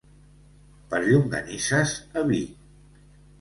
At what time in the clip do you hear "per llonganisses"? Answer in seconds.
0.93-1.93